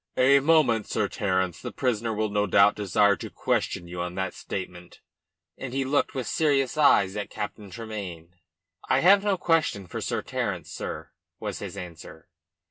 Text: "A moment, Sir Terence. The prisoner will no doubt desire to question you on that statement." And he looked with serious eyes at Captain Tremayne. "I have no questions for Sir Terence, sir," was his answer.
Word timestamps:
"A 0.17 0.39
moment, 0.39 0.87
Sir 0.87 1.07
Terence. 1.07 1.61
The 1.61 1.71
prisoner 1.71 2.11
will 2.11 2.31
no 2.31 2.47
doubt 2.47 2.75
desire 2.75 3.15
to 3.17 3.29
question 3.29 3.87
you 3.87 4.01
on 4.01 4.15
that 4.15 4.33
statement." 4.33 4.99
And 5.59 5.75
he 5.75 5.85
looked 5.85 6.15
with 6.15 6.25
serious 6.25 6.75
eyes 6.75 7.15
at 7.15 7.29
Captain 7.29 7.69
Tremayne. 7.69 8.33
"I 8.89 9.01
have 9.01 9.23
no 9.23 9.37
questions 9.37 9.91
for 9.91 10.01
Sir 10.01 10.23
Terence, 10.23 10.71
sir," 10.71 11.11
was 11.39 11.59
his 11.59 11.77
answer. 11.77 12.29